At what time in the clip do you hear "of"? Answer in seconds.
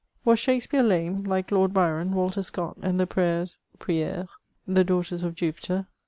5.21-5.35